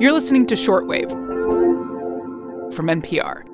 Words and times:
You're 0.00 0.12
listening 0.12 0.46
to 0.46 0.54
Shortwave 0.54 1.10
from 2.72 2.86
NPR. 2.86 3.44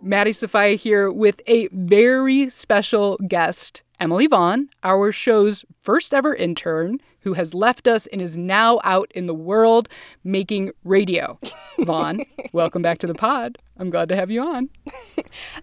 Maddie 0.00 0.32
Sofia 0.32 0.74
here 0.74 1.12
with 1.12 1.42
a 1.46 1.68
very 1.70 2.48
special 2.48 3.18
guest, 3.28 3.82
Emily 4.00 4.26
Vaughn, 4.26 4.70
our 4.82 5.12
show's 5.12 5.66
first 5.82 6.14
ever 6.14 6.34
intern 6.34 6.98
who 7.20 7.34
has 7.34 7.52
left 7.52 7.86
us 7.86 8.06
and 8.06 8.22
is 8.22 8.38
now 8.38 8.80
out 8.84 9.12
in 9.14 9.26
the 9.26 9.34
world 9.34 9.90
making 10.24 10.72
radio. 10.82 11.38
Vaughn, 11.80 12.24
welcome 12.54 12.80
back 12.80 12.96
to 13.00 13.06
the 13.06 13.12
pod. 13.14 13.58
I'm 13.76 13.90
glad 13.90 14.08
to 14.08 14.16
have 14.16 14.30
you 14.30 14.40
on. 14.40 14.70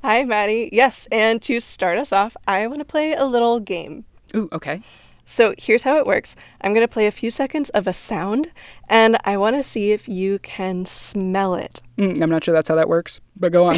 Hi, 0.04 0.24
Maddie. 0.26 0.70
Yes, 0.72 1.08
and 1.12 1.42
to 1.42 1.60
start 1.60 1.98
us 1.98 2.14
off, 2.14 2.38
I 2.48 2.68
want 2.68 2.82
to 2.82 2.86
play 2.86 3.14
a 3.14 3.26
little 3.26 3.60
game. 3.60 4.06
Ooh, 4.36 4.48
okay. 4.52 4.84
So 5.26 5.54
here's 5.58 5.84
how 5.84 5.98
it 5.98 6.06
works 6.06 6.36
I'm 6.62 6.74
going 6.74 6.86
to 6.86 6.92
play 6.92 7.08
a 7.08 7.12
few 7.12 7.32
seconds 7.32 7.70
of 7.72 7.88
a 7.88 7.94
sound, 7.94 8.52
and 8.90 9.18
I 9.24 9.38
want 9.38 9.56
to 9.56 9.64
see 9.64 9.92
if 9.92 10.08
you 10.08 10.40
can 10.40 10.86
smell 10.86 11.56
it. 11.56 11.82
Mm, 11.98 12.22
I'm 12.22 12.30
not 12.30 12.44
sure 12.44 12.54
that's 12.54 12.68
how 12.68 12.76
that 12.76 12.90
works, 12.90 13.20
but 13.36 13.52
go 13.52 13.66
on. 13.66 13.78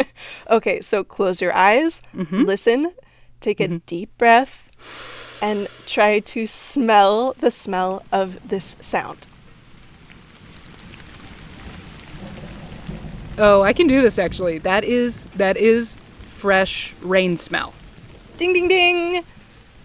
okay, 0.50 0.80
so 0.80 1.04
close 1.04 1.40
your 1.40 1.54
eyes, 1.54 2.02
mm-hmm. 2.14 2.44
listen, 2.44 2.92
take 3.40 3.60
a 3.60 3.64
mm-hmm. 3.64 3.78
deep 3.86 4.16
breath, 4.18 4.70
and 5.40 5.68
try 5.86 6.18
to 6.20 6.46
smell 6.46 7.34
the 7.40 7.50
smell 7.50 8.04
of 8.12 8.48
this 8.48 8.76
sound. 8.80 9.26
Oh, 13.38 13.62
I 13.62 13.72
can 13.72 13.86
do 13.86 14.02
this 14.02 14.18
actually. 14.18 14.58
That 14.58 14.84
is 14.84 15.24
that 15.36 15.56
is 15.56 15.96
fresh 16.28 16.94
rain 17.00 17.38
smell. 17.38 17.72
Ding 18.36 18.52
ding 18.52 18.68
ding. 18.68 19.24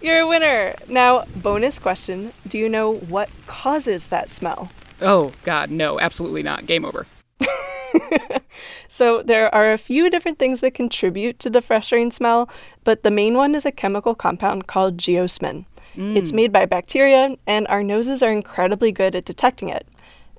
You're 0.00 0.20
a 0.20 0.26
winner. 0.26 0.74
Now, 0.88 1.24
bonus 1.36 1.78
question 1.78 2.32
Do 2.46 2.58
you 2.58 2.68
know 2.68 2.94
what 2.94 3.30
causes 3.46 4.08
that 4.08 4.30
smell? 4.30 4.70
Oh, 5.00 5.32
God, 5.44 5.70
no, 5.70 5.98
absolutely 6.00 6.42
not. 6.42 6.66
Game 6.66 6.84
over. 6.84 7.06
so, 8.88 9.22
there 9.22 9.54
are 9.54 9.72
a 9.72 9.78
few 9.78 10.10
different 10.10 10.38
things 10.38 10.60
that 10.60 10.74
contribute 10.74 11.38
to 11.40 11.50
the 11.50 11.62
fresh 11.62 11.92
rain 11.92 12.10
smell, 12.10 12.48
but 12.84 13.02
the 13.02 13.10
main 13.10 13.34
one 13.34 13.54
is 13.54 13.66
a 13.66 13.72
chemical 13.72 14.14
compound 14.14 14.66
called 14.66 14.98
geosmin. 14.98 15.64
Mm. 15.96 16.16
It's 16.16 16.32
made 16.32 16.52
by 16.52 16.66
bacteria, 16.66 17.36
and 17.46 17.66
our 17.68 17.82
noses 17.82 18.22
are 18.22 18.30
incredibly 18.30 18.92
good 18.92 19.14
at 19.14 19.24
detecting 19.24 19.70
it. 19.70 19.86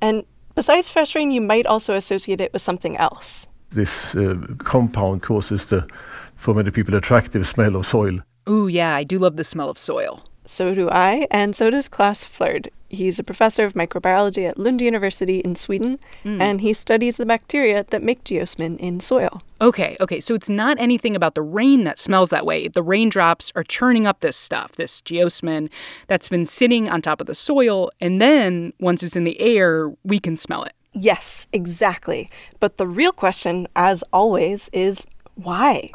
And 0.01 0.23
besides 0.53 0.89
fresh 0.89 1.15
rain, 1.15 1.31
you 1.31 1.41
might 1.41 1.65
also 1.65 1.95
associate 1.95 2.41
it 2.41 2.53
with 2.53 2.61
something 2.61 2.95
else. 2.97 3.47
This 3.71 4.15
uh, 4.15 4.35
compound 4.59 5.23
causes 5.23 5.65
the, 5.65 5.87
for 6.35 6.53
many 6.53 6.71
people, 6.71 6.95
attractive 6.95 7.47
smell 7.47 7.75
of 7.75 7.85
soil. 7.85 8.19
Ooh, 8.49 8.67
yeah, 8.67 8.95
I 8.95 9.03
do 9.03 9.19
love 9.19 9.35
the 9.35 9.43
smell 9.43 9.69
of 9.69 9.77
soil. 9.77 10.23
So 10.45 10.73
do 10.73 10.89
I, 10.89 11.27
and 11.29 11.53
so 11.55 11.69
does 11.69 11.89
Klas 11.89 12.23
Flärdh. 12.23 12.69
He's 12.89 13.19
a 13.19 13.23
professor 13.23 13.65
of 13.65 13.73
microbiology 13.73 14.47
at 14.47 14.57
Lund 14.57 14.81
University 14.81 15.39
in 15.39 15.55
Sweden, 15.55 15.99
mm. 16.23 16.39
and 16.39 16.61
he 16.61 16.71
studies 16.71 17.17
the 17.17 17.25
bacteria 17.25 17.85
that 17.89 18.01
make 18.01 18.23
geosmin 18.23 18.77
in 18.77 19.01
soil. 19.01 19.41
Okay, 19.59 19.97
okay, 19.99 20.21
so 20.21 20.33
it's 20.33 20.47
not 20.47 20.79
anything 20.79 21.17
about 21.17 21.35
the 21.35 21.41
rain 21.41 21.83
that 21.83 21.99
smells 21.99 22.29
that 22.29 22.45
way. 22.45 22.69
The 22.69 22.81
raindrops 22.81 23.51
are 23.55 23.63
churning 23.63 24.07
up 24.07 24.21
this 24.21 24.37
stuff, 24.37 24.77
this 24.77 25.01
geosmin 25.01 25.69
that's 26.07 26.29
been 26.29 26.45
sitting 26.45 26.89
on 26.89 27.01
top 27.01 27.19
of 27.19 27.27
the 27.27 27.35
soil, 27.35 27.91
and 27.99 28.21
then 28.21 28.71
once 28.79 29.03
it's 29.03 29.17
in 29.17 29.25
the 29.25 29.39
air, 29.41 29.91
we 30.05 30.17
can 30.17 30.37
smell 30.37 30.63
it. 30.63 30.71
Yes, 30.93 31.45
exactly. 31.51 32.29
But 32.61 32.77
the 32.77 32.87
real 32.87 33.11
question, 33.11 33.67
as 33.75 34.01
always, 34.13 34.69
is 34.71 35.05
why? 35.35 35.91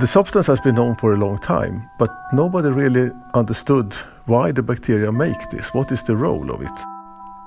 The 0.00 0.06
substance 0.06 0.46
has 0.46 0.58
been 0.60 0.76
known 0.76 0.96
for 0.96 1.12
a 1.12 1.18
long 1.18 1.36
time, 1.36 1.90
but 1.98 2.10
nobody 2.32 2.70
really 2.70 3.10
understood 3.34 3.92
why 4.24 4.50
the 4.50 4.62
bacteria 4.62 5.12
make 5.12 5.50
this. 5.50 5.74
What 5.74 5.92
is 5.92 6.02
the 6.02 6.16
role 6.16 6.50
of 6.50 6.62
it? 6.62 6.70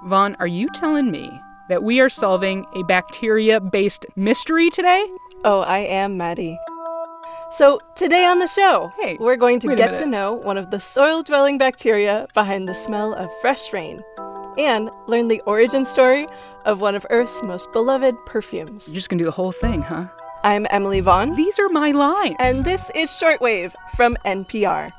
Vaughn, 0.04 0.36
are 0.40 0.46
you 0.46 0.70
telling 0.70 1.10
me 1.10 1.42
that 1.70 1.82
we 1.82 2.00
are 2.00 2.10
solving 2.10 2.68
a 2.76 2.84
bacteria 2.84 3.60
based 3.60 4.06
mystery 4.16 4.70
today? 4.70 5.04
Oh, 5.44 5.62
I 5.62 5.80
am, 5.80 6.16
Maddie. 6.16 6.56
So, 7.50 7.80
today 7.96 8.24
on 8.24 8.38
the 8.38 8.48
show, 8.48 8.94
hey, 9.02 9.18
we're 9.20 9.36
going 9.36 9.60
to 9.62 9.76
get 9.76 9.96
to 9.96 10.06
know 10.06 10.34
one 10.34 10.60
of 10.60 10.70
the 10.70 10.80
soil 10.80 11.24
dwelling 11.24 11.58
bacteria 11.58 12.28
behind 12.36 12.70
the 12.70 12.76
smell 12.76 13.16
of 13.16 13.32
fresh 13.42 13.74
rain 13.74 14.00
and 14.60 14.92
learn 15.08 15.28
the 15.28 15.42
origin 15.48 15.86
story 15.86 16.28
of 16.66 16.82
one 16.82 16.94
of 16.94 17.04
Earth's 17.10 17.42
most 17.42 17.72
beloved 17.74 18.16
perfumes. 18.28 18.90
You're 18.90 18.96
just 18.96 19.10
going 19.10 19.18
to 19.18 19.24
do 19.24 19.26
the 19.26 19.32
whole 19.32 19.52
thing, 19.52 19.82
huh? 19.82 20.06
I'm 20.46 20.68
Emily 20.70 21.00
Vaughn. 21.00 21.36
These 21.36 21.58
are 21.58 21.70
my 21.70 21.92
lines. 21.92 22.36
And 22.38 22.66
this 22.66 22.92
is 22.94 23.10
Shortwave 23.10 23.74
from 23.96 24.18
NPR. 24.26 24.92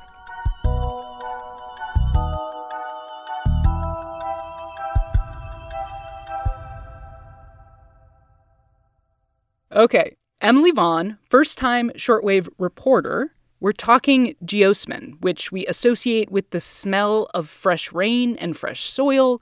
Okay, 9.71 10.15
Emily 10.41 10.71
Vaughn, 10.71 11.19
first 11.29 11.59
time 11.59 11.91
shortwave 11.91 12.47
reporter. 12.57 13.35
We're 13.59 13.71
talking 13.71 14.35
geosmin, 14.43 15.21
which 15.21 15.51
we 15.51 15.67
associate 15.67 16.31
with 16.31 16.49
the 16.49 16.59
smell 16.59 17.29
of 17.35 17.47
fresh 17.47 17.91
rain 17.91 18.35
and 18.37 18.57
fresh 18.57 18.89
soil. 18.89 19.39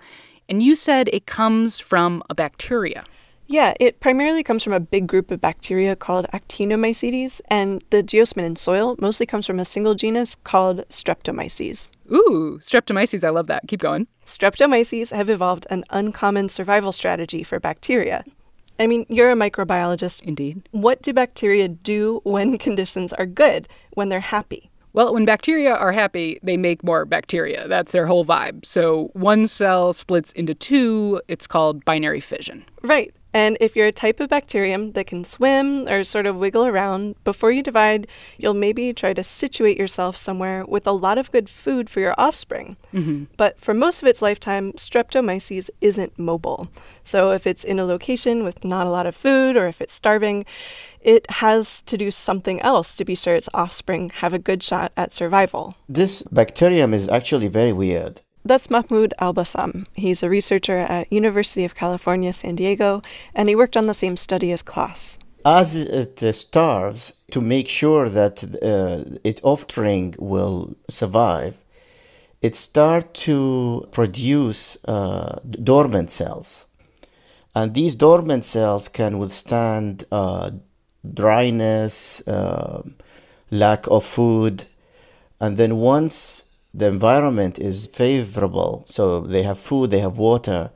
And 0.50 0.62
you 0.62 0.76
said 0.76 1.08
it 1.14 1.26
comes 1.26 1.80
from 1.80 2.24
a 2.30 2.36
bacteria. 2.36 3.06
Yeah, 3.48 3.74
it 3.80 4.00
primarily 4.00 4.42
comes 4.44 4.64
from 4.64 4.74
a 4.74 4.80
big 4.80 5.06
group 5.08 5.30
of 5.30 5.42
bacteria 5.42 5.96
called 5.96 6.26
Actinomycetes, 6.34 7.42
and 7.50 7.84
the 7.90 8.02
geosmin 8.02 8.46
in 8.46 8.56
soil 8.56 8.96
mostly 9.00 9.26
comes 9.26 9.46
from 9.46 9.60
a 9.60 9.66
single 9.66 9.96
genus 9.96 10.36
called 10.36 10.88
Streptomyces. 10.90 11.92
Ooh, 12.12 12.60
Streptomyces, 12.62 13.24
I 13.24 13.30
love 13.30 13.48
that. 13.48 13.68
Keep 13.68 13.82
going. 13.82 14.08
Streptomyces 14.26 15.14
have 15.14 15.30
evolved 15.30 15.68
an 15.70 15.84
uncommon 15.90 16.50
survival 16.50 16.92
strategy 16.92 17.44
for 17.44 17.60
bacteria. 17.60 18.24
I 18.80 18.88
mean, 18.88 19.06
you're 19.10 19.32
a 19.32 19.36
microbiologist. 19.36 20.24
Indeed. 20.24 20.68
What 20.72 21.02
do 21.02 21.14
bacteria 21.14 21.68
do 21.68 22.22
when 22.24 22.58
conditions 22.68 23.14
are 23.14 23.26
good, 23.26 23.68
when 23.92 24.10
they're 24.10 24.20
happy? 24.20 24.72
Well, 24.94 25.14
when 25.14 25.26
bacteria 25.26 25.74
are 25.74 25.92
happy, 25.92 26.40
they 26.44 26.56
make 26.56 26.84
more 26.84 27.06
bacteria. 27.06 27.68
That's 27.68 27.92
their 27.92 28.06
whole 28.06 28.26
vibe. 28.26 28.64
So 28.64 29.10
one 29.14 29.48
cell 29.48 29.92
splits 29.92 30.32
into 30.34 30.54
two. 30.54 31.20
It's 31.28 31.48
called 31.48 31.84
binary 31.84 32.20
fission. 32.20 32.64
Right. 32.84 33.14
And 33.34 33.58
if 33.60 33.76
you're 33.76 33.88
a 33.88 33.92
type 33.92 34.20
of 34.20 34.30
bacterium 34.30 34.92
that 34.92 35.08
can 35.08 35.24
swim 35.24 35.88
or 35.88 36.04
sort 36.04 36.26
of 36.26 36.36
wiggle 36.36 36.66
around, 36.66 37.16
before 37.24 37.52
you 37.52 37.64
divide, 37.64 38.08
you'll 38.38 38.54
maybe 38.54 38.94
try 38.94 39.14
to 39.14 39.24
situate 39.24 39.78
yourself 39.78 40.18
somewhere 40.18 40.66
with 40.66 40.86
a 40.86 40.92
lot 40.92 41.18
of 41.18 41.32
good 41.32 41.50
food 41.50 41.90
for 41.90 42.00
your 42.00 42.14
offspring. 42.18 42.78
Mm-hmm. 42.94 43.26
But 43.38 43.60
for 43.60 43.74
most 43.74 44.02
of 44.02 44.08
its 44.08 44.22
lifetime, 44.22 44.74
Streptomyces 44.74 45.70
isn't 45.82 46.20
mobile. 46.20 46.68
So 47.04 47.32
if 47.32 47.48
it's 47.48 47.64
in 47.64 47.80
a 47.80 47.86
location 47.86 48.44
with 48.44 48.64
not 48.64 48.88
a 48.88 48.92
lot 48.92 49.08
of 49.08 49.16
food 49.16 49.58
or 49.58 49.68
if 49.68 49.82
it's 49.82 49.94
starving, 49.94 50.46
it 51.02 51.30
has 51.30 51.82
to 51.84 51.98
do 51.98 52.12
something 52.12 52.62
else 52.62 52.96
to 52.96 53.04
be 53.04 53.16
sure 53.16 53.36
its 53.36 53.50
offspring 53.54 54.10
have 54.10 54.34
a 54.34 54.40
good 54.40 54.64
shot 54.64 54.92
at 54.96 55.12
survival. 55.12 55.76
This 55.90 56.22
bacterium 56.24 56.94
is 56.94 57.10
actually 57.10 57.48
very 57.48 57.74
weird. 57.74 58.22
That's 58.46 58.70
Mahmoud 58.70 59.14
Al-Bassam. 59.20 59.86
He's 59.94 60.22
a 60.22 60.30
researcher 60.30 60.80
at 60.80 61.12
University 61.12 61.64
of 61.64 61.76
California, 61.76 62.34
San 62.34 62.56
Diego, 62.56 63.02
and 63.34 63.48
he 63.48 63.56
worked 63.56 63.78
on 63.78 63.88
the 63.88 63.94
same 63.94 64.18
study 64.18 64.52
as 64.52 64.62
Klas. 64.62 65.18
As 65.46 65.76
it 65.76 66.22
uh, 66.22 66.32
starves 66.34 67.14
to 67.32 67.42
make 67.42 67.68
sure 67.70 68.10
that 68.10 68.44
uh, 68.44 69.18
its 69.24 69.42
offspring 69.44 70.16
will 70.20 70.76
survive, 70.90 71.64
it 72.42 72.56
starts 72.56 73.24
to 73.24 73.88
produce 73.92 74.78
uh, 74.86 75.40
dormant 75.50 76.12
cells. 76.12 76.66
And 77.56 77.74
these 77.74 77.96
dormant 77.96 78.44
cells 78.44 78.90
can 78.90 79.20
withstand 79.20 80.04
uh, 80.12 80.52
dryness, 81.14 82.28
um, 82.28 82.96
lack 83.52 83.88
of 83.88 84.04
food. 84.04 84.66
And 85.40 85.56
then 85.56 85.78
once 85.78 86.44
the 86.74 86.88
environment 86.88 87.60
is 87.60 87.88
favorable, 87.88 88.84
so 88.88 89.22
they 89.22 89.44
have 89.44 89.60
food, 89.60 89.92
they 89.92 90.00
have 90.00 90.18
water, 90.18 90.72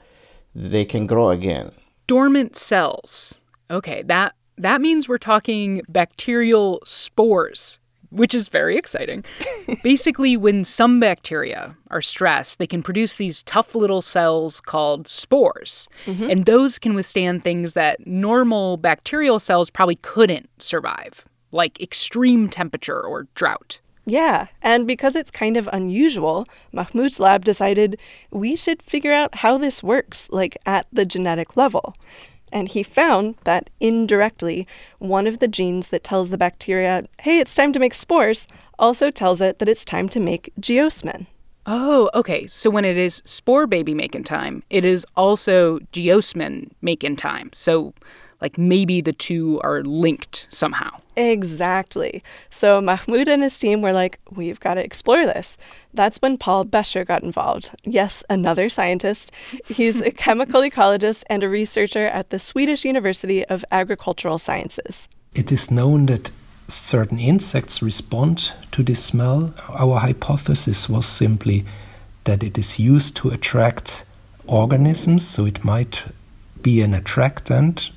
they 0.53 0.85
can 0.85 1.07
grow 1.07 1.29
again. 1.31 1.71
Dormant 2.05 2.55
cells. 2.55 3.41
Okay, 3.69 4.03
that 4.03 4.35
that 4.57 4.81
means 4.81 5.07
we're 5.07 5.17
talking 5.17 5.81
bacterial 5.87 6.81
spores, 6.85 7.79
which 8.09 8.33
is 8.33 8.47
very 8.47 8.77
exciting. 8.77 9.23
Basically, 9.83 10.35
when 10.37 10.63
some 10.63 10.99
bacteria 10.99 11.75
are 11.91 12.01
stressed, 12.01 12.57
they 12.57 12.67
can 12.67 12.81
produce 12.81 13.15
these 13.15 13.43
tough 13.43 13.75
little 13.75 14.01
cells 14.01 14.59
called 14.59 15.07
spores. 15.07 15.89
Mm-hmm. 16.05 16.29
And 16.29 16.45
those 16.45 16.79
can 16.79 16.95
withstand 16.95 17.43
things 17.43 17.73
that 17.73 18.05
normal 18.07 18.77
bacterial 18.77 19.39
cells 19.39 19.69
probably 19.69 19.97
couldn't 19.97 20.49
survive, 20.61 21.25
like 21.51 21.79
extreme 21.81 22.49
temperature 22.49 22.99
or 22.99 23.27
drought. 23.35 23.79
Yeah, 24.09 24.47
and 24.61 24.87
because 24.87 25.17
it's 25.17 25.29
kind 25.29 25.57
of 25.57 25.67
unusual, 25.73 26.45
Mahmoud's 26.71 27.19
lab 27.19 27.43
decided 27.43 28.01
we 28.31 28.55
should 28.55 28.81
figure 28.81 29.11
out 29.11 29.35
how 29.35 29.57
this 29.57 29.83
works, 29.83 30.29
like 30.31 30.57
at 30.65 30.87
the 30.93 31.05
genetic 31.05 31.57
level. 31.57 31.93
And 32.53 32.69
he 32.69 32.83
found 32.83 33.35
that 33.43 33.69
indirectly, 33.81 34.65
one 34.99 35.27
of 35.27 35.39
the 35.39 35.47
genes 35.49 35.89
that 35.89 36.05
tells 36.05 36.29
the 36.29 36.37
bacteria, 36.37 37.05
hey, 37.19 37.39
it's 37.39 37.53
time 37.53 37.73
to 37.73 37.79
make 37.79 37.93
spores, 37.93 38.47
also 38.79 39.11
tells 39.11 39.41
it 39.41 39.59
that 39.59 39.67
it's 39.67 39.83
time 39.83 40.07
to 40.07 40.21
make 40.21 40.53
geosmin. 40.61 41.27
Oh, 41.65 42.09
okay. 42.13 42.47
So 42.47 42.69
when 42.69 42.85
it 42.85 42.95
is 42.95 43.21
spore 43.25 43.67
baby 43.67 43.93
making 43.93 44.23
time, 44.23 44.63
it 44.69 44.85
is 44.85 45.05
also 45.17 45.79
geosmin 45.91 46.71
making 46.81 47.17
time. 47.17 47.49
So, 47.51 47.93
like 48.41 48.57
maybe 48.57 49.01
the 49.01 49.13
two 49.13 49.59
are 49.63 49.83
linked 49.83 50.47
somehow. 50.49 50.91
Exactly. 51.15 52.23
So 52.49 52.79
Mahmoud 52.79 53.27
and 53.27 53.41
his 53.41 53.57
team 53.57 53.81
were 53.81 53.93
like, 53.93 54.19
we've 54.29 54.59
got 54.59 54.75
to 54.75 54.83
explore 54.83 55.25
this. 55.25 55.57
That's 55.93 56.17
when 56.17 56.37
Paul 56.37 56.63
Becher 56.65 57.03
got 57.03 57.23
involved. 57.23 57.71
Yes, 57.83 58.23
another 58.29 58.69
scientist. 58.69 59.31
He's 59.65 60.01
a 60.01 60.11
chemical 60.25 60.61
ecologist 60.61 61.23
and 61.29 61.43
a 61.43 61.49
researcher 61.49 62.05
at 62.07 62.29
the 62.29 62.37
Swedish 62.37 62.85
University 62.85 63.43
of 63.45 63.65
Agricultural 63.71 64.37
Sciences. 64.37 65.09
It 65.33 65.51
is 65.51 65.71
known 65.71 66.05
that 66.05 66.31
certain 66.67 67.19
insects 67.19 67.81
respond 67.81 68.53
to 68.73 68.83
this 68.83 69.03
smell. 69.03 69.53
Our 69.69 69.99
hypothesis 69.99 70.87
was 70.87 71.07
simply 71.07 71.65
that 72.25 72.43
it 72.43 72.57
is 72.57 72.77
used 72.77 73.15
to 73.17 73.29
attract 73.29 74.03
organisms, 74.45 75.27
so 75.27 75.45
it 75.45 75.63
might 75.63 76.03
be 76.61 76.81
an 76.81 76.93
attractant 76.93 77.91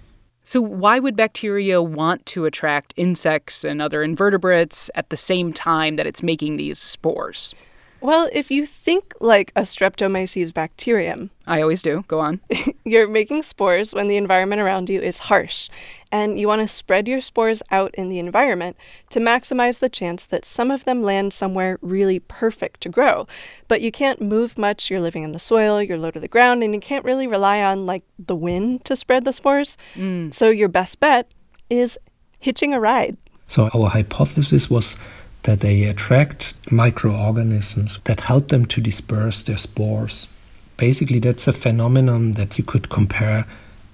so, 0.50 0.60
why 0.60 0.98
would 0.98 1.14
bacteria 1.14 1.80
want 1.80 2.26
to 2.26 2.44
attract 2.44 2.92
insects 2.96 3.62
and 3.62 3.80
other 3.80 4.02
invertebrates 4.02 4.90
at 4.96 5.08
the 5.08 5.16
same 5.16 5.52
time 5.52 5.94
that 5.94 6.08
it's 6.08 6.24
making 6.24 6.56
these 6.56 6.76
spores? 6.76 7.54
Well, 8.02 8.30
if 8.32 8.50
you 8.50 8.64
think 8.64 9.14
like 9.20 9.52
a 9.56 9.62
Streptomyces 9.62 10.54
bacterium, 10.54 11.30
I 11.46 11.60
always 11.60 11.82
do. 11.82 12.04
Go 12.08 12.20
on. 12.20 12.40
you're 12.84 13.08
making 13.08 13.42
spores 13.42 13.92
when 13.92 14.08
the 14.08 14.16
environment 14.16 14.60
around 14.60 14.88
you 14.88 15.00
is 15.00 15.18
harsh, 15.18 15.68
and 16.10 16.40
you 16.40 16.48
want 16.48 16.62
to 16.62 16.68
spread 16.68 17.06
your 17.06 17.20
spores 17.20 17.62
out 17.70 17.94
in 17.96 18.08
the 18.08 18.18
environment 18.18 18.76
to 19.10 19.20
maximize 19.20 19.80
the 19.80 19.88
chance 19.88 20.26
that 20.26 20.44
some 20.44 20.70
of 20.70 20.84
them 20.84 21.02
land 21.02 21.32
somewhere 21.32 21.78
really 21.82 22.20
perfect 22.20 22.80
to 22.82 22.88
grow. 22.88 23.26
But 23.68 23.82
you 23.82 23.92
can't 23.92 24.22
move 24.22 24.56
much, 24.56 24.90
you're 24.90 25.00
living 25.00 25.22
in 25.22 25.32
the 25.32 25.38
soil, 25.38 25.82
you're 25.82 25.98
low 25.98 26.10
to 26.10 26.20
the 26.20 26.28
ground, 26.28 26.62
and 26.62 26.74
you 26.74 26.80
can't 26.80 27.04
really 27.04 27.26
rely 27.26 27.62
on 27.62 27.84
like 27.84 28.04
the 28.18 28.36
wind 28.36 28.84
to 28.86 28.96
spread 28.96 29.24
the 29.24 29.32
spores. 29.32 29.76
Mm. 29.94 30.32
So 30.32 30.48
your 30.48 30.68
best 30.68 31.00
bet 31.00 31.34
is 31.68 31.98
hitching 32.38 32.72
a 32.72 32.80
ride. 32.80 33.16
So 33.46 33.68
our 33.74 33.88
hypothesis 33.88 34.70
was 34.70 34.96
that 35.42 35.60
they 35.60 35.84
attract 35.84 36.54
microorganisms 36.70 37.98
that 38.04 38.20
help 38.20 38.48
them 38.48 38.66
to 38.66 38.80
disperse 38.80 39.42
their 39.42 39.56
spores. 39.56 40.28
Basically, 40.76 41.18
that's 41.18 41.48
a 41.48 41.52
phenomenon 41.52 42.32
that 42.32 42.58
you 42.58 42.64
could 42.64 42.88
compare 42.88 43.46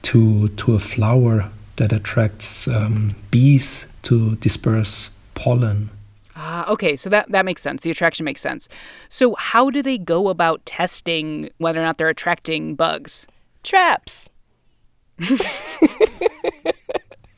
to, 0.03 0.49
to 0.51 0.75
a 0.75 0.79
flower 0.79 1.51
that 1.77 1.93
attracts 1.93 2.69
um, 2.69 3.15
bees 3.31 3.87
to 4.03 4.37
disperse 4.37 5.11
pollen. 5.35 5.91
Ah, 6.35 6.71
okay, 6.71 6.97
so 6.97 7.09
that, 7.09 7.31
that 7.31 7.45
makes 7.45 7.63
sense. 7.63 7.83
The 7.83 7.91
attraction 7.91 8.25
makes 8.25 8.43
sense. 8.43 8.69
So, 9.09 9.35
how 9.37 9.71
do 9.71 9.83
they 9.83 9.97
go 9.97 10.29
about 10.29 10.65
testing 10.67 11.51
whether 11.59 11.81
or 11.81 11.85
not 11.85 11.97
they're 11.97 12.09
attracting 12.09 12.75
bugs? 12.75 13.27
Traps. 13.63 14.29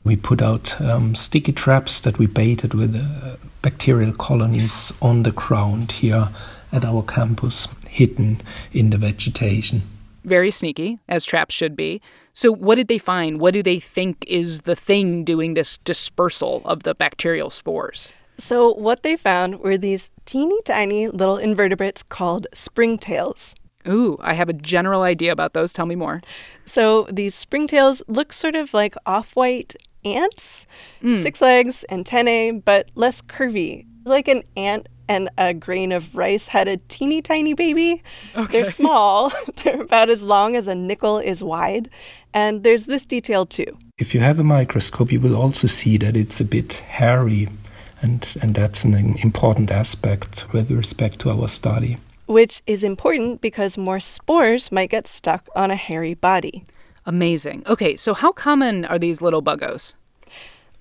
we 0.04 0.16
put 0.16 0.42
out 0.42 0.80
um, 0.80 1.14
sticky 1.14 1.52
traps 1.52 2.00
that 2.00 2.18
we 2.18 2.26
baited 2.26 2.74
with 2.74 2.96
uh, 2.96 3.36
bacterial 3.68 4.14
colonies 4.14 4.94
on 5.02 5.24
the 5.24 5.30
ground 5.30 5.92
here 5.92 6.28
at 6.72 6.86
our 6.86 7.02
campus, 7.02 7.68
hidden 7.86 8.40
in 8.72 8.88
the 8.88 8.96
vegetation. 8.96 9.82
Very 10.24 10.50
sneaky, 10.50 10.98
as 11.06 11.22
traps 11.22 11.54
should 11.54 11.76
be. 11.76 12.00
So, 12.32 12.50
what 12.50 12.76
did 12.76 12.88
they 12.88 12.96
find? 12.96 13.38
What 13.38 13.52
do 13.52 13.62
they 13.62 13.78
think 13.78 14.24
is 14.26 14.62
the 14.62 14.74
thing 14.74 15.22
doing 15.22 15.52
this 15.52 15.76
dispersal 15.84 16.62
of 16.64 16.84
the 16.84 16.94
bacterial 16.94 17.50
spores? 17.50 18.10
So, 18.38 18.72
what 18.72 19.02
they 19.02 19.18
found 19.18 19.60
were 19.60 19.76
these 19.76 20.10
teeny 20.24 20.58
tiny 20.64 21.08
little 21.08 21.36
invertebrates 21.36 22.02
called 22.02 22.46
springtails. 22.54 23.54
Ooh, 23.86 24.16
I 24.20 24.32
have 24.32 24.48
a 24.48 24.54
general 24.54 25.02
idea 25.02 25.30
about 25.30 25.52
those. 25.52 25.74
Tell 25.74 25.86
me 25.86 25.94
more. 25.94 26.22
So, 26.64 27.06
these 27.12 27.34
springtails 27.34 28.00
look 28.08 28.32
sort 28.32 28.56
of 28.56 28.72
like 28.72 28.94
off 29.04 29.36
white 29.36 29.76
ants, 30.14 30.66
mm. 31.02 31.18
six 31.18 31.40
legs, 31.40 31.84
antennae, 31.90 32.52
but 32.52 32.90
less 32.94 33.22
curvy. 33.22 33.86
Like 34.04 34.28
an 34.28 34.42
ant 34.56 34.88
and 35.08 35.30
a 35.38 35.54
grain 35.54 35.90
of 35.90 36.14
rice 36.14 36.48
had 36.48 36.68
a 36.68 36.76
teeny 36.88 37.22
tiny 37.22 37.54
baby. 37.54 38.02
Okay. 38.36 38.52
They're 38.52 38.64
small, 38.64 39.32
they're 39.64 39.80
about 39.80 40.10
as 40.10 40.22
long 40.22 40.54
as 40.54 40.68
a 40.68 40.74
nickel 40.74 41.18
is 41.18 41.42
wide. 41.42 41.88
And 42.34 42.62
there's 42.62 42.84
this 42.84 43.04
detail 43.04 43.46
too. 43.46 43.76
If 43.96 44.14
you 44.14 44.20
have 44.20 44.38
a 44.38 44.44
microscope, 44.44 45.10
you 45.10 45.20
will 45.20 45.36
also 45.36 45.66
see 45.66 45.96
that 45.98 46.16
it's 46.16 46.40
a 46.40 46.44
bit 46.44 46.74
hairy. 46.74 47.48
And, 48.00 48.26
and 48.40 48.54
that's 48.54 48.84
an 48.84 49.16
important 49.18 49.70
aspect 49.70 50.44
with 50.52 50.70
respect 50.70 51.18
to 51.20 51.30
our 51.30 51.48
study. 51.48 51.96
Which 52.26 52.62
is 52.66 52.84
important 52.84 53.40
because 53.40 53.78
more 53.78 53.98
spores 53.98 54.70
might 54.70 54.90
get 54.90 55.06
stuck 55.06 55.48
on 55.56 55.70
a 55.70 55.76
hairy 55.76 56.14
body. 56.14 56.64
Amazing. 57.06 57.64
Okay, 57.66 57.96
so 57.96 58.12
how 58.12 58.32
common 58.32 58.84
are 58.84 58.98
these 58.98 59.22
little 59.22 59.42
buggos? 59.42 59.94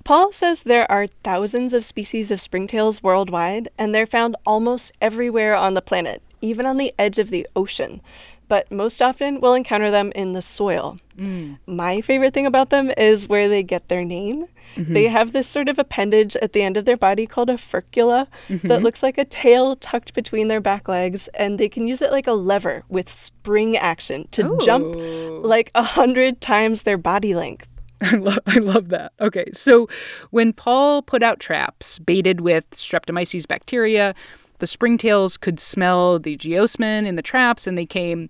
Paul 0.08 0.32
says 0.32 0.64
there 0.64 0.90
are 0.90 1.06
thousands 1.06 1.74
of 1.74 1.84
species 1.84 2.32
of 2.32 2.40
springtails 2.40 3.04
worldwide, 3.04 3.68
and 3.78 3.94
they're 3.94 4.06
found 4.06 4.38
almost 4.46 4.94
everywhere 5.02 5.54
on 5.54 5.74
the 5.74 5.82
planet, 5.82 6.22
even 6.40 6.66
on 6.66 6.78
the 6.78 6.94
edge 6.98 7.20
of 7.20 7.30
the 7.30 7.46
ocean. 7.58 8.00
But 8.48 8.72
most 8.72 9.02
often, 9.02 9.42
we'll 9.42 9.54
encounter 9.54 9.92
them 9.92 10.14
in 10.16 10.32
the 10.32 10.42
soil. 10.42 10.98
Mm. 11.18 11.58
My 11.68 12.00
favorite 12.00 12.34
thing 12.34 12.46
about 12.46 12.70
them 12.70 12.90
is 12.98 13.28
where 13.28 13.50
they 13.50 13.64
get 13.64 13.90
their 13.90 14.06
name. 14.06 14.46
Mm-hmm. 14.78 14.94
They 14.94 15.10
have 15.10 15.34
this 15.34 15.46
sort 15.46 15.68
of 15.68 15.78
appendage 15.78 16.38
at 16.38 16.54
the 16.54 16.62
end 16.62 16.78
of 16.78 16.86
their 16.86 16.96
body 16.96 17.28
called 17.28 17.50
a 17.50 17.56
furcula 17.56 18.28
mm-hmm. 18.48 18.66
that 18.66 18.84
looks 18.84 19.04
like 19.04 19.18
a 19.18 19.26
tail 19.26 19.76
tucked 19.76 20.14
between 20.14 20.48
their 20.48 20.62
back 20.62 20.88
legs, 20.88 21.28
and 21.34 21.58
they 21.58 21.68
can 21.68 21.86
use 21.86 22.02
it 22.02 22.14
like 22.14 22.28
a 22.28 22.32
lever 22.32 22.86
with 22.88 23.10
spring 23.10 23.76
action 23.76 24.26
to 24.32 24.54
Ooh. 24.54 24.58
jump 24.60 24.96
like 25.44 25.70
a 25.76 25.84
hundred 25.84 26.40
times 26.40 26.84
their 26.84 26.98
body 26.98 27.36
length. 27.36 27.68
I, 28.02 28.16
lo- 28.16 28.38
I 28.46 28.60
love 28.60 28.90
that. 28.90 29.14
Okay, 29.20 29.46
so 29.54 29.88
when 30.30 30.54
Paul 30.54 31.02
put 31.02 31.24
out 31.24 31.40
traps 31.40 32.00
baited 32.00 32.42
with 32.42 32.70
Streptomyces 32.72 33.48
bacteria, 33.48 34.14
the 34.60 34.66
springtails 34.66 35.40
could 35.40 35.60
smell 35.60 36.20
the 36.20 36.38
geosmin 36.38 37.06
in 37.06 37.16
the 37.16 37.22
traps 37.22 37.68
and 37.68 37.78
they 37.78 37.86
came 37.86 38.30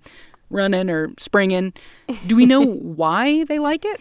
running 0.49 0.89
or 0.89 1.09
springing. 1.17 1.73
Do 2.27 2.35
we 2.35 2.45
know 2.45 2.61
why 2.65 3.43
they 3.45 3.59
like 3.59 3.85
it? 3.85 3.99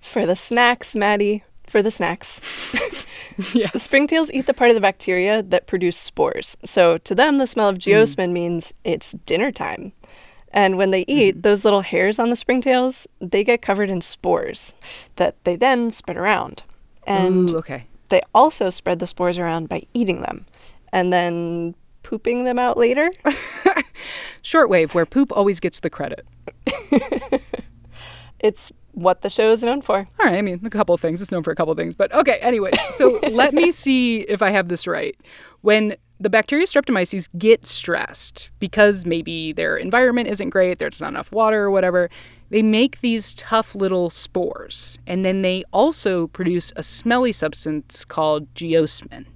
For 0.00 0.26
the 0.26 0.36
snacks, 0.36 0.94
Maddie. 0.94 1.44
For 1.66 1.82
the 1.82 1.90
snacks. 1.90 2.40
yes. 3.54 3.72
The 3.72 3.78
springtails 3.78 4.30
eat 4.32 4.46
the 4.46 4.54
part 4.54 4.70
of 4.70 4.74
the 4.74 4.80
bacteria 4.80 5.42
that 5.44 5.66
produce 5.66 5.96
spores. 5.96 6.56
So 6.64 6.98
to 6.98 7.14
them, 7.14 7.38
the 7.38 7.46
smell 7.46 7.68
of 7.68 7.78
geosmin 7.78 8.28
mm. 8.28 8.32
means 8.32 8.74
it's 8.84 9.12
dinner 9.26 9.50
time. 9.50 9.92
And 10.54 10.78
when 10.78 10.92
they 10.92 11.04
eat, 11.06 11.34
mm-hmm. 11.34 11.40
those 11.42 11.64
little 11.64 11.82
hairs 11.82 12.18
on 12.18 12.30
the 12.30 12.36
springtails, 12.36 13.06
they 13.20 13.44
get 13.44 13.60
covered 13.60 13.90
in 13.90 14.00
spores 14.00 14.76
that 15.16 15.36
they 15.44 15.56
then 15.56 15.90
spread 15.90 16.16
around. 16.16 16.62
And 17.06 17.50
Ooh, 17.50 17.58
okay. 17.58 17.86
they 18.08 18.22
also 18.34 18.70
spread 18.70 19.00
the 19.00 19.06
spores 19.06 19.36
around 19.36 19.68
by 19.68 19.82
eating 19.92 20.22
them 20.22 20.46
and 20.92 21.12
then 21.12 21.74
pooping 22.04 22.44
them 22.44 22.58
out 22.58 22.78
later. 22.78 23.10
Shortwave, 24.44 24.94
where 24.94 25.04
poop 25.04 25.32
always 25.32 25.58
gets 25.58 25.80
the 25.80 25.90
credit. 25.90 26.24
it's 28.38 28.72
what 28.92 29.22
the 29.22 29.30
show 29.30 29.50
is 29.50 29.64
known 29.64 29.82
for. 29.82 30.06
All 30.20 30.26
right, 30.26 30.38
I 30.38 30.42
mean, 30.42 30.60
a 30.64 30.70
couple 30.70 30.94
of 30.94 31.00
things. 31.00 31.20
It's 31.20 31.32
known 31.32 31.42
for 31.42 31.50
a 31.50 31.56
couple 31.56 31.72
of 31.72 31.78
things, 31.78 31.96
but 31.96 32.12
okay, 32.12 32.38
anyway. 32.40 32.70
So 32.94 33.18
let 33.30 33.52
me 33.52 33.72
see 33.72 34.20
if 34.20 34.40
I 34.40 34.50
have 34.50 34.68
this 34.68 34.86
right. 34.86 35.16
When 35.62 35.96
the 36.20 36.30
bacteria 36.30 36.66
Streptomyces 36.66 37.28
get 37.36 37.66
stressed 37.66 38.50
because 38.58 39.04
maybe 39.04 39.52
their 39.52 39.76
environment 39.76 40.28
isn't 40.28 40.50
great, 40.50 40.78
there's 40.78 41.00
not 41.00 41.08
enough 41.08 41.32
water 41.32 41.64
or 41.64 41.70
whatever. 41.70 42.08
They 42.50 42.62
make 42.62 43.00
these 43.00 43.34
tough 43.34 43.74
little 43.74 44.10
spores, 44.10 44.98
and 45.06 45.24
then 45.24 45.42
they 45.42 45.64
also 45.72 46.28
produce 46.28 46.72
a 46.76 46.82
smelly 46.82 47.32
substance 47.32 48.04
called 48.04 48.52
geosmin. 48.54 49.26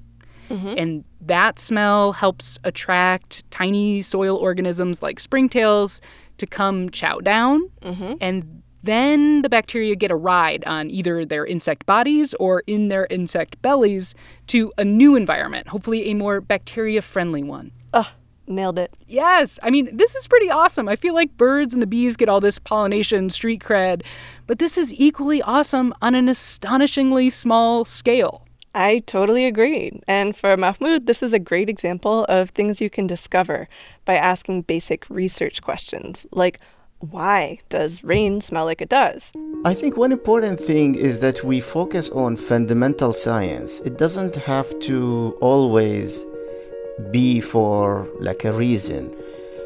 Mm-hmm. 0.50 0.74
And 0.76 1.04
that 1.20 1.58
smell 1.58 2.12
helps 2.12 2.58
attract 2.64 3.50
tiny 3.50 4.02
soil 4.02 4.36
organisms 4.36 5.02
like 5.02 5.20
springtails 5.20 6.00
to 6.38 6.46
come 6.46 6.90
chow 6.90 7.18
down. 7.18 7.70
Mm-hmm. 7.82 8.14
And 8.20 8.62
then 8.82 9.42
the 9.42 9.48
bacteria 9.48 9.94
get 9.96 10.10
a 10.10 10.16
ride 10.16 10.64
on 10.66 10.90
either 10.90 11.24
their 11.24 11.44
insect 11.44 11.86
bodies 11.86 12.34
or 12.34 12.62
in 12.66 12.88
their 12.88 13.06
insect 13.10 13.60
bellies 13.62 14.14
to 14.48 14.72
a 14.78 14.84
new 14.84 15.16
environment, 15.16 15.68
hopefully 15.68 16.10
a 16.10 16.14
more 16.14 16.40
bacteria 16.40 17.02
friendly 17.02 17.42
one. 17.42 17.72
Ugh, 17.92 18.06
nailed 18.46 18.78
it. 18.78 18.92
Yes. 19.06 19.58
I 19.62 19.70
mean, 19.70 19.96
this 19.96 20.14
is 20.14 20.26
pretty 20.26 20.50
awesome. 20.50 20.88
I 20.88 20.96
feel 20.96 21.14
like 21.14 21.36
birds 21.36 21.74
and 21.74 21.82
the 21.82 21.86
bees 21.86 22.16
get 22.16 22.28
all 22.28 22.40
this 22.40 22.58
pollination 22.58 23.30
street 23.30 23.62
cred, 23.62 24.02
but 24.46 24.58
this 24.58 24.78
is 24.78 24.92
equally 24.94 25.42
awesome 25.42 25.94
on 26.00 26.14
an 26.14 26.28
astonishingly 26.28 27.30
small 27.30 27.84
scale. 27.84 28.44
I 28.74 29.00
totally 29.00 29.46
agree. 29.46 29.98
And 30.06 30.36
for 30.36 30.56
Mahmoud, 30.56 31.06
this 31.06 31.22
is 31.22 31.32
a 31.32 31.38
great 31.38 31.68
example 31.68 32.24
of 32.28 32.50
things 32.50 32.80
you 32.80 32.90
can 32.90 33.06
discover 33.06 33.68
by 34.04 34.14
asking 34.14 34.62
basic 34.62 35.08
research 35.10 35.62
questions 35.62 36.26
like 36.30 36.60
why 37.00 37.58
does 37.68 38.02
rain 38.02 38.40
smell 38.40 38.64
like 38.64 38.80
it 38.80 38.88
does? 38.88 39.32
I 39.64 39.74
think 39.74 39.96
one 39.96 40.12
important 40.12 40.60
thing 40.60 40.94
is 40.94 41.20
that 41.20 41.42
we 41.44 41.60
focus 41.60 42.10
on 42.10 42.36
fundamental 42.36 43.12
science. 43.12 43.80
It 43.80 43.98
doesn't 43.98 44.36
have 44.36 44.78
to 44.80 45.36
always 45.40 46.24
be 47.10 47.40
for 47.40 48.08
like 48.20 48.44
a 48.44 48.52
reason. 48.52 49.14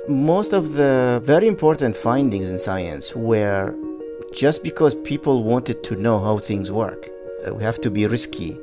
Most 0.09 0.53
of 0.53 0.75
the 0.75 1.21
very 1.23 1.47
important 1.47 1.97
findings 1.97 2.51
in 2.51 2.59
science 2.59 3.15
were 3.15 3.75
just 4.35 4.65
because 4.65 4.95
people 4.95 5.45
wanted 5.45 5.83
to 5.85 5.97
know 5.97 6.19
how 6.19 6.39
things 6.39 6.73
work. 6.73 7.09
We 7.51 7.63
have 7.65 7.81
to 7.83 7.91
be 7.91 8.07
risky, 8.07 8.59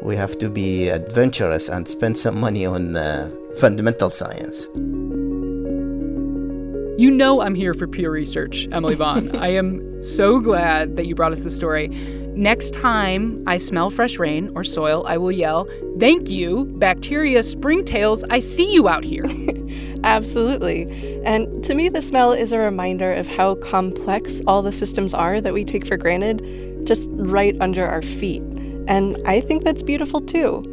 we 0.00 0.16
have 0.16 0.38
to 0.38 0.48
be 0.48 0.88
adventurous, 0.88 1.68
and 1.68 1.86
spend 1.86 2.16
some 2.18 2.40
money 2.40 2.66
on 2.66 2.96
uh, 2.96 3.30
fundamental 3.58 4.10
science. 4.10 4.68
You 6.98 7.10
know 7.10 7.40
I'm 7.40 7.54
here 7.54 7.72
for 7.72 7.86
peer 7.86 8.10
research, 8.10 8.68
Emily 8.70 8.94
Vaughn. 8.94 9.34
I 9.42 9.48
am 9.48 10.02
so 10.02 10.40
glad 10.40 10.96
that 10.96 11.06
you 11.06 11.14
brought 11.14 11.32
us 11.32 11.40
this 11.40 11.56
story. 11.56 11.88
Next 12.34 12.74
time 12.74 13.42
I 13.46 13.56
smell 13.56 13.88
fresh 13.88 14.18
rain 14.18 14.52
or 14.54 14.62
soil, 14.62 15.02
I 15.06 15.16
will 15.16 15.32
yell, 15.32 15.66
Thank 15.98 16.28
you, 16.28 16.66
bacteria 16.76 17.40
springtails, 17.40 18.24
I 18.28 18.40
see 18.40 18.70
you 18.74 18.90
out 18.90 19.04
here. 19.04 19.24
Absolutely. 20.04 20.82
And 21.24 21.64
to 21.64 21.74
me, 21.74 21.88
the 21.88 22.02
smell 22.02 22.32
is 22.32 22.52
a 22.52 22.58
reminder 22.58 23.10
of 23.14 23.26
how 23.26 23.54
complex 23.54 24.42
all 24.46 24.60
the 24.60 24.72
systems 24.72 25.14
are 25.14 25.40
that 25.40 25.54
we 25.54 25.64
take 25.64 25.86
for 25.86 25.96
granted 25.96 26.42
just 26.84 27.06
right 27.08 27.56
under 27.58 27.88
our 27.88 28.02
feet. 28.02 28.42
And 28.86 29.16
I 29.26 29.40
think 29.40 29.64
that's 29.64 29.82
beautiful 29.82 30.20
too. 30.20 30.68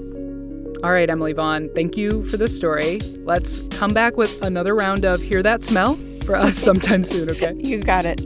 All 0.84 0.92
right, 0.92 1.10
Emily 1.10 1.34
Vaughn, 1.34 1.70
thank 1.76 1.96
you 1.96 2.26
for 2.26 2.36
this 2.36 2.56
story. 2.56 3.00
Let's 3.24 3.64
come 3.70 3.94
back 3.94 4.18
with 4.18 4.42
another 4.42 4.76
round 4.76 5.06
of 5.06 5.22
Hear 5.22 5.42
That 5.44 5.62
Smell 5.62 5.98
for 6.30 6.36
us 6.36 6.58
sometime 6.70 7.04
soon, 7.04 7.28
okay? 7.32 7.56
You 7.58 7.80
got 7.80 8.06
it. 8.06 8.18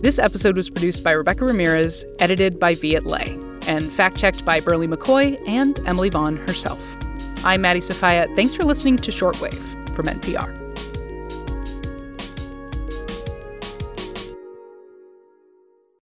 This 0.00 0.20
episode 0.20 0.56
was 0.56 0.70
produced 0.70 1.02
by 1.02 1.10
Rebecca 1.10 1.44
Ramirez, 1.44 2.04
edited 2.20 2.60
by 2.60 2.74
Viet 2.74 3.04
Le, 3.04 3.24
and 3.66 3.90
fact 3.92 4.16
checked 4.16 4.44
by 4.44 4.60
Berly 4.60 4.86
McCoy 4.86 5.36
and 5.48 5.76
Emily 5.88 6.08
Vaughn 6.08 6.36
herself. 6.36 6.80
I'm 7.42 7.62
Maddie 7.62 7.80
Sofia. 7.80 8.28
Thanks 8.36 8.54
for 8.54 8.64
listening 8.64 8.96
to 8.98 9.10
Shortwave 9.10 9.58
from 9.96 10.06
NPR. 10.06 10.65